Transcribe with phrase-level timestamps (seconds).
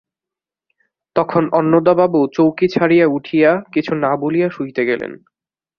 [1.15, 5.11] তখন অন্নদাবাবু চৌকি ছাড়িয়া উঠিয়া, কিছু না বলিয়া শুইতে গেলেন।